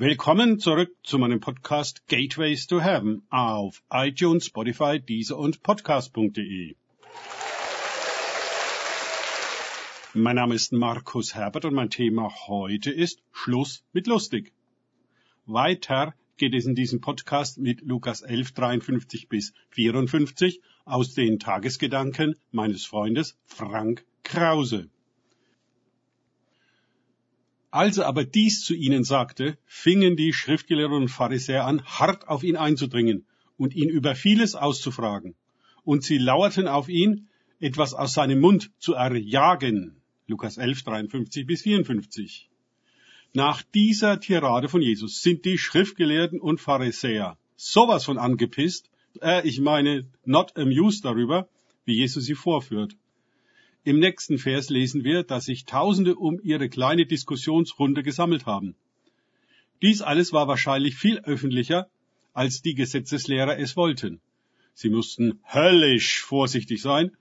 [0.00, 6.76] Willkommen zurück zu meinem Podcast Gateways to Heaven auf iTunes, Spotify, Deezer und Podcast.de.
[10.14, 14.52] Mein Name ist Markus Herbert und mein Thema heute ist Schluss mit lustig.
[15.46, 22.36] Weiter geht es in diesem Podcast mit Lukas 11, 53 bis 54 aus den Tagesgedanken
[22.52, 24.90] meines Freundes Frank Krause.
[27.70, 32.42] Als er aber dies zu ihnen sagte, fingen die Schriftgelehrten und Pharisäer an, hart auf
[32.42, 33.26] ihn einzudringen
[33.58, 35.34] und ihn über vieles auszufragen.
[35.84, 37.28] Und sie lauerten auf ihn,
[37.60, 39.96] etwas aus seinem Mund zu erjagen.
[40.26, 42.48] Lukas 11, 53 bis 54.
[43.34, 49.60] Nach dieser Tirade von Jesus sind die Schriftgelehrten und Pharisäer sowas von angepisst, äh, ich
[49.60, 51.48] meine, not amused darüber,
[51.84, 52.96] wie Jesus sie vorführt.
[53.88, 58.74] Im nächsten Vers lesen wir, dass sich Tausende um ihre kleine Diskussionsrunde gesammelt haben.
[59.80, 61.88] Dies alles war wahrscheinlich viel öffentlicher,
[62.34, 64.20] als die Gesetzeslehrer es wollten.
[64.74, 67.12] Sie mussten höllisch vorsichtig sein,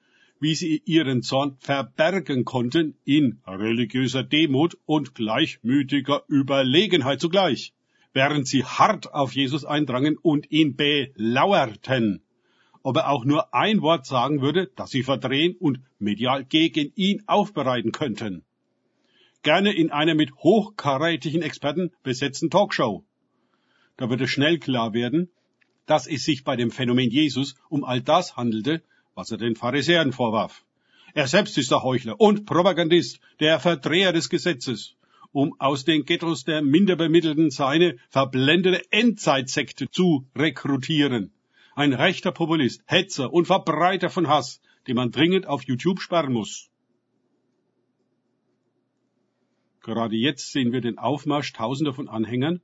[0.42, 7.72] wie sie ihren Zorn verbergen konnten in religiöser Demut und gleichmütiger Überlegenheit zugleich,
[8.12, 12.22] während sie hart auf Jesus eindrangen und ihn belauerten
[12.88, 17.22] ob er auch nur ein Wort sagen würde, das sie verdrehen und medial gegen ihn
[17.28, 18.46] aufbereiten könnten.
[19.44, 23.04] Gerne in einer mit hochkarätigen Experten besetzten Talkshow.
[23.98, 25.30] Da würde schnell klar werden,
[25.86, 28.82] dass es sich bei dem Phänomen Jesus um all das handelte,
[29.16, 30.64] was er den Pharisäern vorwarf.
[31.14, 34.96] Er selbst ist der Heuchler und Propagandist, der Verdreher des Gesetzes,
[35.34, 41.34] um aus den Ghettos der Minderbemittelten seine verblendete Endzeitsekte zu rekrutieren.
[41.78, 46.72] Ein rechter Populist, Hetzer und Verbreiter von Hass, den man dringend auf YouTube sperren muss.
[49.84, 52.62] Gerade jetzt sehen wir den Aufmarsch tausender von Anhängern,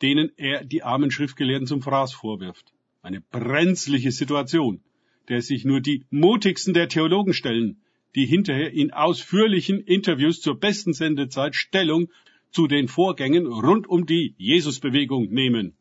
[0.00, 2.72] denen er die armen Schriftgelehrten zum Fraß vorwirft.
[3.02, 4.80] Eine brenzliche Situation,
[5.28, 7.82] der sich nur die mutigsten der Theologen stellen,
[8.14, 12.08] die hinterher in ausführlichen Interviews zur besten Sendezeit Stellung
[12.50, 15.76] zu den Vorgängen rund um die Jesusbewegung nehmen.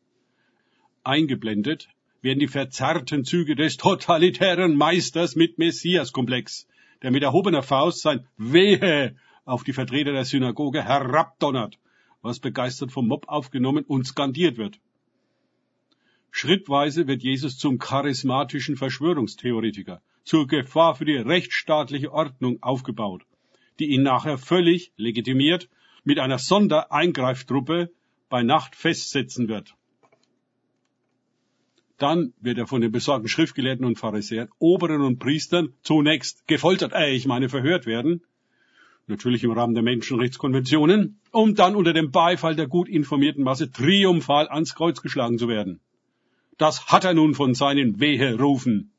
[1.05, 1.87] Eingeblendet
[2.27, 6.67] werden die verzerrten Züge des totalitären Meisters mit Messiaskomplex,
[7.01, 9.15] der mit erhobener Faust sein Wehe
[9.45, 11.79] auf die Vertreter der Synagoge herabdonnert,
[12.21, 14.81] was begeistert vom Mob aufgenommen und skandiert wird.
[16.29, 23.23] Schrittweise wird Jesus zum charismatischen Verschwörungstheoretiker, zur Gefahr für die rechtsstaatliche Ordnung aufgebaut,
[23.79, 25.69] die ihn nachher völlig legitimiert
[26.03, 27.89] mit einer Sondereingreiftruppe
[28.27, 29.76] bei Nacht festsetzen wird.
[31.97, 37.11] Dann wird er von den besorgten Schriftgelehrten und Pharisäern, Oberen und Priestern zunächst gefoltert, äh,
[37.11, 38.21] ich meine verhört werden,
[39.07, 44.47] natürlich im Rahmen der Menschenrechtskonventionen, um dann unter dem Beifall der gut informierten Masse triumphal
[44.47, 45.79] ans Kreuz geschlagen zu werden.
[46.57, 48.91] Das hat er nun von seinen Weherufen.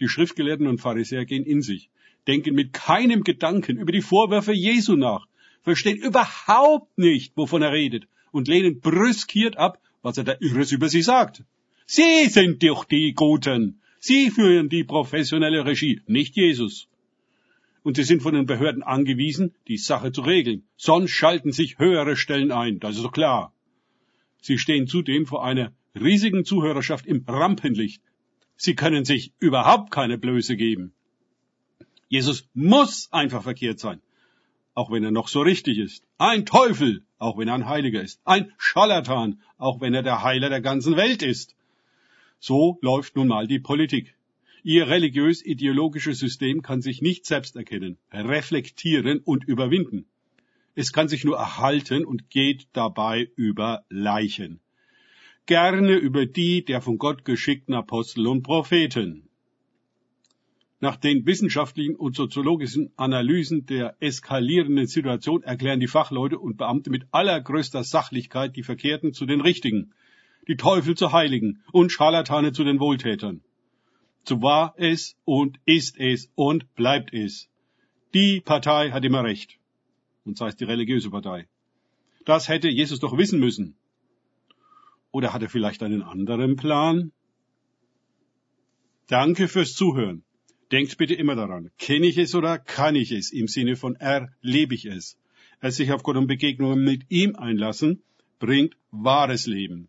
[0.00, 1.90] Die Schriftgelehrten und Pharisäer gehen in sich,
[2.26, 5.26] denken mit keinem Gedanken über die Vorwürfe Jesu nach,
[5.62, 10.88] verstehen überhaupt nicht, wovon er redet und lehnen brüskiert ab, was er da Irres über
[10.88, 11.42] sie sagt.
[11.86, 13.80] Sie sind doch die Guten.
[13.98, 16.88] Sie führen die professionelle Regie, nicht Jesus.
[17.82, 20.64] Und sie sind von den Behörden angewiesen, die Sache zu regeln.
[20.76, 23.52] Sonst schalten sich höhere Stellen ein, das ist doch klar.
[24.40, 28.02] Sie stehen zudem vor einer riesigen Zuhörerschaft im Rampenlicht.
[28.56, 30.94] Sie können sich überhaupt keine Blöße geben.
[32.08, 34.00] Jesus muss einfach verkehrt sein,
[34.74, 36.04] auch wenn er noch so richtig ist.
[36.16, 38.20] Ein Teufel, auch wenn er ein Heiliger ist.
[38.24, 41.54] Ein Scharlatan, auch wenn er der Heiler der ganzen Welt ist.
[42.46, 44.14] So läuft nun mal die Politik.
[44.62, 50.04] Ihr religiös-ideologisches System kann sich nicht selbst erkennen, reflektieren und überwinden.
[50.74, 54.60] Es kann sich nur erhalten und geht dabei über Leichen.
[55.46, 59.30] Gerne über die der von Gott geschickten Apostel und Propheten.
[60.80, 67.06] Nach den wissenschaftlichen und soziologischen Analysen der eskalierenden Situation erklären die Fachleute und Beamte mit
[67.10, 69.94] allergrößter Sachlichkeit die Verkehrten zu den Richtigen,
[70.48, 73.42] die Teufel zu Heiligen und Scharlatane zu den Wohltätern.
[74.26, 77.48] So war es und ist es und bleibt es.
[78.14, 79.58] Die Partei hat immer recht.
[80.24, 81.46] Und sei es die religiöse Partei.
[82.24, 83.76] Das hätte Jesus doch wissen müssen.
[85.10, 87.12] Oder hat er vielleicht einen anderen Plan?
[89.08, 90.24] Danke fürs Zuhören.
[90.72, 94.74] Denkt bitte immer daran, kenne ich es oder kann ich es im Sinne von erlebe
[94.74, 95.18] ich es.
[95.60, 98.02] Es sich auf Gott und Begegnungen mit ihm einlassen,
[98.38, 99.88] bringt wahres Leben.